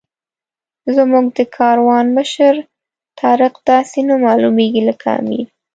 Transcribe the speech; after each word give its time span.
زموږ 0.95 1.25
د 1.37 1.39
کاروان 1.57 2.05
مشر 2.17 2.53
طارق 3.19 3.53
داسې 3.69 3.99
نه 4.09 4.15
معلومېږي 4.25 4.81
لکه 4.89 5.07
امیر. 5.19 5.45